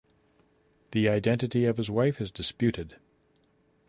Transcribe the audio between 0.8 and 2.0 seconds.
The identity of his